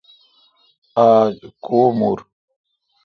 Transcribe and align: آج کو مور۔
آج 1.09 1.35
کو 1.65 1.79
مور۔ 1.97 2.17